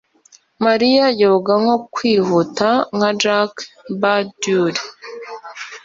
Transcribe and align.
Mariya 0.65 1.05
yoga 1.21 1.53
nko 1.61 1.75
kwihuta 1.93 2.69
nka 2.95 3.09
Jack 3.21 3.53
BahDure 4.01 4.81